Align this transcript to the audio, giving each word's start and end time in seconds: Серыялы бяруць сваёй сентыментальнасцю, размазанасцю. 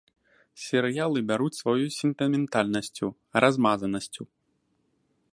Серыялы 0.61 1.19
бяруць 1.31 1.57
сваёй 1.61 1.85
сентыментальнасцю, 2.01 3.05
размазанасцю. 3.45 4.23